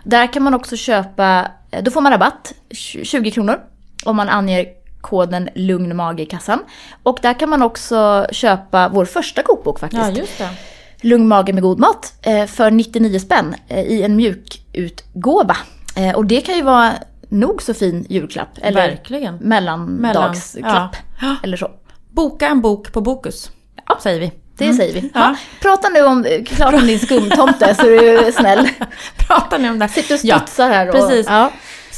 [0.04, 1.48] Där kan man också köpa,
[1.82, 2.54] då får man rabatt,
[3.04, 3.60] 20 kronor,
[4.06, 4.66] om man anger
[5.02, 6.60] koden lugn mage i kassan.
[7.04, 10.18] Och där kan man också köpa vår första kokbok faktiskt.
[10.18, 10.50] just det.
[11.02, 15.58] Lugn mage med god mat eh, för 99 spänn eh, i en mjukutgåva.
[15.96, 16.94] Eh, Och det kan ju vara
[17.30, 18.50] nog så fin julklapp.
[18.62, 19.36] Eller Verkligen.
[19.36, 20.96] mellandagsklapp.
[21.22, 21.36] Ja.
[21.44, 21.72] Eller så.
[22.12, 23.52] Boka en bok på Bokus.
[24.04, 24.32] Säger vi.
[24.58, 25.00] Det säger vi.
[25.00, 25.12] Mm.
[25.14, 25.20] Ja.
[25.22, 25.36] Ja.
[25.62, 28.70] Prata nu om, klart om din skumtomte så du är snäll.
[29.28, 29.88] Pratar ni om det?
[29.88, 30.88] Sitter och Ja, studsar här.
[30.90, 31.28] Och, precis.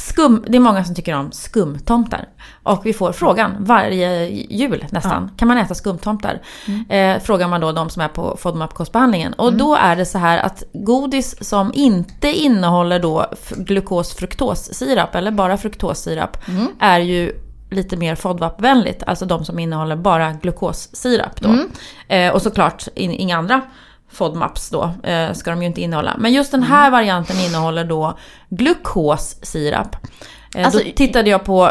[0.06, 0.12] Ja.
[0.14, 2.28] Skum, det är många som tycker om skumtomtar.
[2.62, 5.30] Och vi får frågan varje jul nästan.
[5.36, 6.42] Kan man äta skumtomtar?
[6.66, 7.16] Mm.
[7.16, 9.32] Eh, frågar man då de som är på FODMAP-kostbehandlingen.
[9.32, 15.56] Och då är det så här att godis som inte innehåller då glukos-fruktossirap eller bara
[15.56, 16.66] fruktossirap Mm.
[16.80, 17.32] är ju
[17.70, 19.02] lite mer FODMAP-vänligt.
[19.06, 21.48] Alltså de som innehåller bara glukossirap då.
[21.48, 21.70] Mm.
[22.08, 23.60] Eh, och såklart in, inga andra
[24.12, 26.14] FODMAPs då eh, ska de ju inte innehålla.
[26.18, 28.18] Men just den här varianten innehåller då
[28.50, 29.96] glukossirap.
[30.56, 31.70] Eh, Alltså- då tittade jag på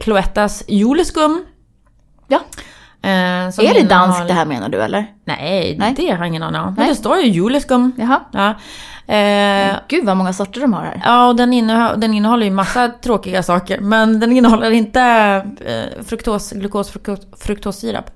[0.00, 1.44] Cloettas juleskum.
[2.28, 2.40] ja.
[3.02, 5.06] Eh, Är det innehåller- danskt det här menar du eller?
[5.24, 5.94] Nej, Nej.
[5.96, 6.74] det har jag ingen aning om.
[6.74, 7.92] Men det står ju juleskum.
[7.98, 8.20] Jaha.
[8.32, 8.54] Ja.
[9.14, 11.02] Eh, Gud vad många sorter de har här.
[11.04, 13.80] Ja, och den, innehå- den innehåller ju massa tråkiga saker.
[13.80, 15.00] Men den innehåller inte
[15.66, 18.10] eh, fruktos, glukos, fruktos, fruktossirap.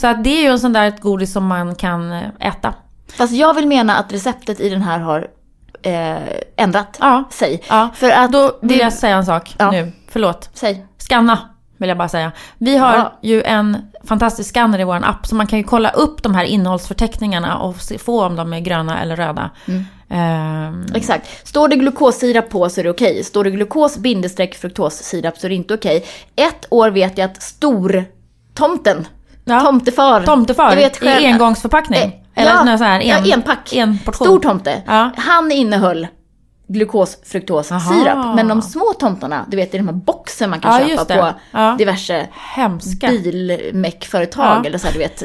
[0.00, 2.74] Så att det är ju en sån där ett godis som man kan eh, äta.
[3.16, 5.28] Fast jag vill mena att receptet i den här har
[5.82, 6.16] eh,
[6.56, 7.24] ändrat Ja.
[7.30, 7.62] sig.
[7.68, 9.70] Ja, För att då vill det- jag säga en sak Ja.
[9.70, 9.92] nu.
[10.08, 10.50] Förlåt.
[10.54, 10.86] Säg.
[10.98, 11.38] Scanna,
[11.76, 12.32] vill jag bara säga.
[12.58, 13.18] Vi har Ja.
[13.22, 16.44] ju en fantastisk scanner i vår app, så man kan ju kolla upp de här
[16.44, 19.50] innehållsförteckningarna och få om de är gröna eller röda.
[19.68, 19.84] Mm.
[20.10, 21.48] Ehm, Exakt.
[21.48, 23.24] Står det glukossirap på så är det okej.
[23.24, 26.04] Står det glukos bindestreck fruktossirap så är det inte okej.
[26.36, 29.06] Ett år vet jag att stortomten,
[29.44, 29.60] ja.
[29.60, 32.21] tomtefar, Tomtefar jag vet själv, i engångsförpackning.
[32.34, 33.72] Eh, eller ja, sån här en, ja, enpack.
[33.72, 34.26] En portion.
[34.26, 34.82] Stor tomte.
[34.86, 35.10] Ja.
[35.16, 36.06] Han innehöll
[36.68, 37.92] glukos, fruktos, Aha.
[37.94, 38.36] sirap.
[38.36, 41.32] Men de små tomtarna, du vet i de här boxen man kan Ja, köpa på
[41.50, 41.74] Ja.
[41.78, 43.08] diverse Hemska.
[43.08, 44.66] bilmäckföretag Ja.
[44.66, 45.22] eller så här, du vet,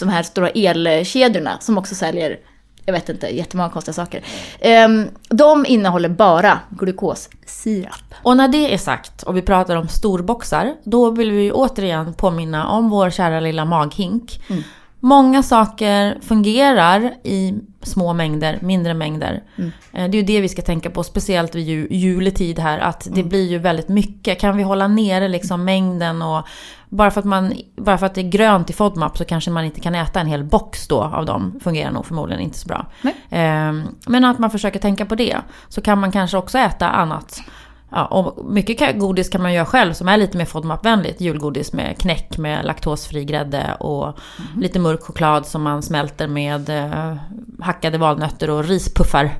[0.00, 2.36] de här stora elkedjorna som också säljer,
[2.84, 4.22] jag vet inte, jättemånga konstiga saker.
[4.60, 8.14] Ehm, de innehåller bara glukossirap.
[8.22, 12.68] Och när det är sagt och vi pratar om storboxar, då vill vi återigen påminna
[12.68, 14.40] om vår kära lilla maghink.
[14.50, 14.62] Mm.
[15.00, 19.42] Många saker fungerar i små mängder, mindre mängder.
[19.58, 19.70] Mm.
[19.92, 23.04] Eh, Det är ju det vi ska tänka på, speciellt vid ju, juletid här, att
[23.04, 23.28] det Mm.
[23.28, 24.40] blir ju väldigt mycket.
[24.40, 26.46] Kan vi hålla nere liksom mängden och
[26.88, 29.64] bara för, att man, bara för att det är grönt i FODMAP så kanske man
[29.64, 31.60] inte kan äta en hel box då av dem.
[31.64, 32.86] Fungerar nog förmodligen inte så bra.
[33.02, 33.14] Nej.
[33.30, 35.36] Ehm, Men att man försöker tänka på det.
[35.68, 37.40] Så kan man kanske också äta annat.
[37.90, 41.20] Ja, och mycket godis kan man göra själv som är lite mer FODMAP-vänligt.
[41.20, 44.18] Julgodis med knäck med laktosfri grädde och
[44.56, 47.16] lite mörk choklad som man smälter med eh,
[47.60, 49.30] hackade valnötter och rispuffar.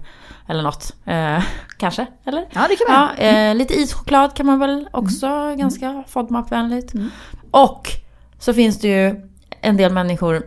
[0.48, 0.94] Eller något.
[1.04, 1.42] Eh,
[1.78, 2.44] kanske, eller?
[2.52, 6.92] Ja, det kan man Ja, eh, lite ischoklad kan man väl också, ganska FODMAP-vänligt.
[7.50, 7.88] Och
[8.38, 10.46] så finns det ju en del människor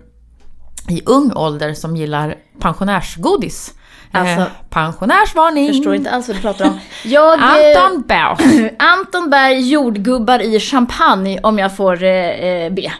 [0.90, 3.74] i ung ålder som gillar pensionärsgodis.
[4.12, 5.68] Alltså, eh, pensionärsvarning!
[5.68, 6.80] Förstår inte alls vad du pratar om.
[7.04, 8.76] Jag, eh, Anton Bauer.
[8.80, 12.94] Anton Berg jordgubbar i champagne om jag får eh, eh, be.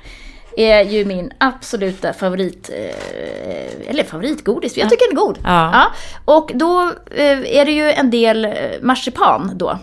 [0.58, 5.38] Är ju min absoluta favorit, eh, eller favoritgodis, jag tycker den är god.
[5.44, 5.86] Ja.
[6.26, 8.48] Och då eh, är det ju en del
[8.82, 9.80] marsipan då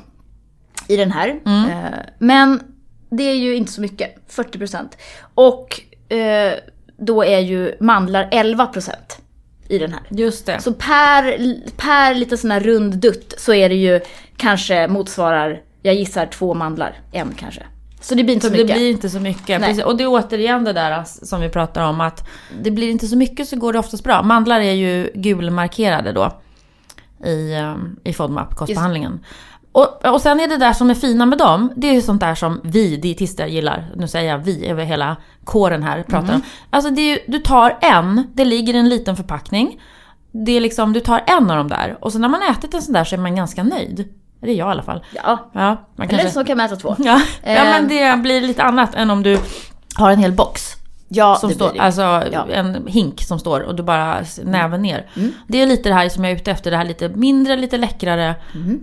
[0.88, 1.40] i den här.
[1.46, 1.70] Mm.
[2.18, 2.62] Men
[3.10, 4.88] det är ju inte så mycket, 40%.
[5.34, 5.80] Och
[7.00, 8.92] då är ju mandlar 11%
[9.68, 10.02] i den här.
[10.08, 10.60] Just det.
[10.60, 14.00] Så per, per lite sån här rund dutt så är det ju
[14.36, 17.62] kanske motsvarar, jag gissar två mandlar, en kanske.
[18.00, 18.76] Så det blir inte Så så, det mycket.
[18.76, 19.84] blir inte så mycket.
[19.84, 22.28] Och det är återigen det där alltså, som vi pratar om att
[22.62, 24.22] det blir inte så mycket så går det oftast bra.
[24.22, 26.40] Mandlar är ju gulmarkerade då
[27.24, 29.24] i, um, i FODMAP, kostbehandlingen.
[29.72, 32.20] Och, och sen är det där som är fina med dem, det är ju sånt
[32.20, 33.90] där som vi dietister gillar.
[33.96, 36.34] Nu säger jag vi över hela kåren här pratar Mhm.
[36.34, 36.42] om.
[36.70, 39.80] Alltså det är ju, du tar en, det ligger i en liten förpackning.
[40.32, 41.96] Det är liksom, du tar en av dem där.
[42.00, 44.08] Och så när man ätit en sån där så är man ganska nöjd.
[44.40, 45.04] Det är jag i alla fall.
[45.14, 45.60] Ja, Ja,
[45.96, 46.30] man eller kanske...
[46.30, 46.96] så kan man äta två.
[46.98, 49.38] Ja, ja men det blir lite annat än om du
[49.94, 50.62] har en hel box.
[51.12, 51.86] Ja, Som det står, blir det.
[51.86, 52.46] alltså Ja.
[52.52, 55.06] en hink som står och du bara näven ner.
[55.46, 57.76] Det är lite det här som jag är ute efter, det här lite mindre, lite
[57.78, 58.34] läckrare.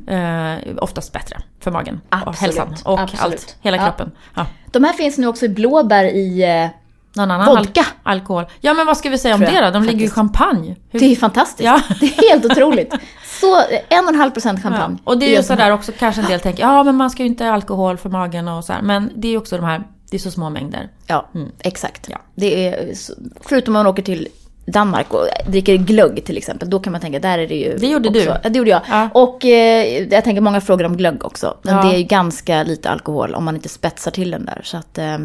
[0.08, 3.22] Eh, oftast bättre för magen och Absolut, hälsan och absolut.
[3.24, 3.56] allt.
[3.62, 3.84] Hela Ja.
[3.86, 4.12] kroppen.
[4.36, 4.46] Ja.
[4.72, 6.44] De här finns nu också i blåbär i...
[6.64, 6.68] eh,
[7.16, 7.82] Någon annan Vodka.
[8.04, 8.46] Al- alkohol.
[8.62, 9.72] Ja men vad ska vi säga om det då?
[9.72, 10.16] De ligger i faktiskt.
[10.16, 10.76] champagne.
[10.90, 11.66] Hur- Det är fantastiskt.
[11.66, 11.82] Ja.
[12.00, 12.94] Det är helt otroligt.
[13.42, 13.56] Så
[13.90, 14.70] en och en halv procent Ja.
[14.70, 14.98] champagne.
[15.04, 17.30] Och det är ju sådär också, kanske en del tänker, ja men man ska ju
[17.30, 18.82] inte ha alkohol för magen och så här.
[18.82, 20.90] Men det är ju också de här, det är så små mängder.
[21.08, 22.08] Ja, exakt.
[22.10, 22.18] Ja.
[22.36, 22.94] Det är,
[23.42, 24.28] förutom om man åker till
[24.66, 27.88] Danmark och dricker glögg till exempel, då kan man tänka, där är det ju Det
[27.88, 28.26] gjorde också, du.
[28.44, 28.82] Ja, det gjorde jag.
[28.90, 29.10] Ja.
[29.14, 31.58] Och eh, jag tänker många frågar om glögg också.
[31.62, 31.82] Men Ja.
[31.84, 34.62] det är ju ganska lite alkohol om man inte spetsar till den där.
[34.64, 35.18] Så att eh,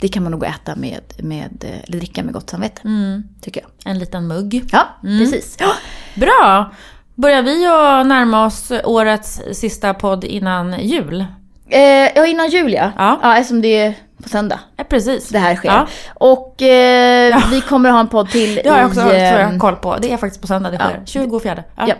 [0.00, 2.80] det kan man nog äta med, med, eh, eller dricka med gott samvete.
[2.84, 3.22] Mm.
[3.42, 3.92] Tycker jag.
[3.92, 4.64] En liten mugg.
[4.72, 5.56] Ja, precis.
[5.60, 5.72] Ja.
[6.14, 6.74] Bra!
[7.14, 11.24] Börjar vi att närma oss årets sista podd innan jul?
[11.68, 11.80] Eh,
[12.14, 12.90] ja, innan jul ja.
[12.98, 13.18] Ja.
[13.22, 13.36] ja.
[13.36, 15.28] Eftersom det är på söndag Ja, precis.
[15.28, 15.68] det här sker.
[15.68, 15.86] Ja.
[16.14, 19.60] Och eh, vi kommer att ha en podd till Det har jag också i, jag,
[19.60, 19.96] koll på.
[19.96, 20.88] Det är faktiskt på söndag det ja.
[20.88, 21.02] sker.
[21.06, 21.62] 24.
[21.76, 21.86] Ja.
[21.88, 21.94] Ja.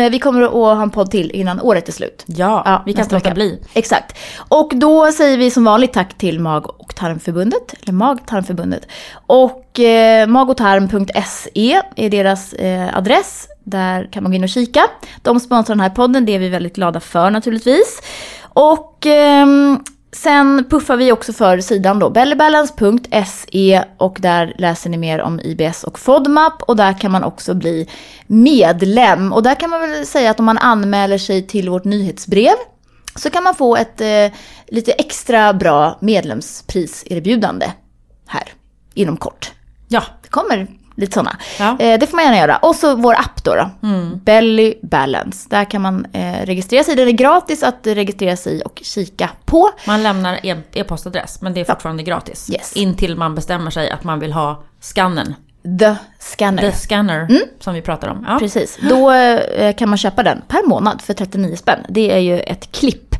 [0.00, 2.24] Eh, Vi kommer att ha en podd till innan året är slut.
[2.26, 3.62] Ja, vi kan inte låta bli.
[3.74, 4.18] Exakt.
[4.48, 8.86] Och då säger vi som vanligt tack till Mag och tarmförbundet, eller Mag-tarmförbundet.
[9.26, 13.48] Och eh, magotarm.se är deras eh, adress.
[13.64, 14.82] Där kan man gå in och kika.
[15.22, 18.00] De sponsrar den här podden, det är vi väldigt glada för naturligtvis.
[18.54, 25.20] Och ehm, sen puffar vi också för sidan då, bellybalance.se och där läser ni mer
[25.20, 27.88] om IBS och FODMAP och där kan man också bli
[28.26, 29.32] medlem.
[29.32, 32.54] Och där kan man väl säga att om man anmäler sig till vårt nyhetsbrev
[33.16, 34.38] så kan man få ett eh,
[34.68, 37.72] lite extra bra medlemspriserbjudande
[38.26, 38.52] här
[38.94, 39.52] inom kort.
[39.88, 41.36] Ja, Det kommer lite sådana.
[41.58, 41.76] Ja.
[41.78, 42.56] Eh, det får man gärna göra.
[42.56, 43.54] Och så vår app då.
[43.54, 43.70] då.
[44.24, 45.46] Belly Balance.
[45.50, 46.96] Där kan man eh, registrera sig.
[46.96, 49.70] Den är gratis att registrera sig och kika på.
[49.86, 52.50] man lämnar e- e-postadress men det är fortfarande gratis.
[52.50, 52.72] Yes.
[52.76, 55.34] Intill man bestämmer sig att man vill ha skannen.
[55.78, 56.62] The Scanner.
[56.70, 57.28] The scanner
[57.60, 58.24] som vi pratar om.
[58.28, 58.38] Ja.
[58.38, 58.78] Precis.
[58.88, 61.80] Då eh, kan man köpa den per månad för 39 spänn.
[61.88, 63.14] Det är ju ett klipp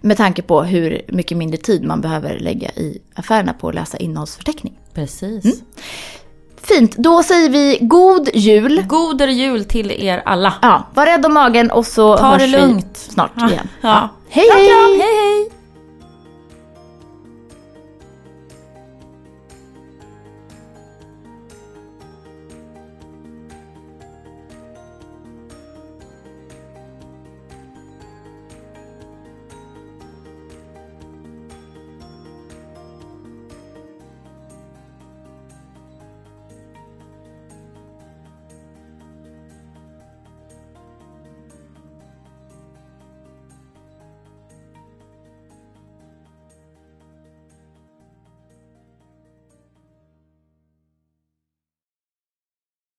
[0.00, 3.96] med tanke på hur mycket mindre tid man behöver lägga i affärerna på att läsa
[3.98, 4.78] innehållsförteckning.
[4.94, 5.62] Precis.
[6.68, 8.84] Fint, då säger vi god jul.
[8.88, 10.54] God jul till er alla.
[10.62, 12.96] Ja, var rädd om magen och så Ta hörs det vi lugnt.
[12.96, 13.48] snart Ja.
[13.50, 13.68] igen.
[13.80, 14.08] Ja.
[14.30, 14.68] Hej Kram, hej!
[14.68, 15.00] kram.
[15.00, 15.50] Hej hej!